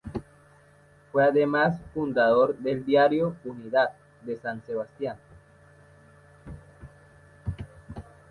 Fue 1.11 1.23
además 1.23 1.79
fundador 1.93 2.57
del 2.57 2.83
diario 2.83 3.35
"Unidad" 3.43 3.91
de 4.23 4.35
San 4.35 4.59
Sebastián. 4.65 5.17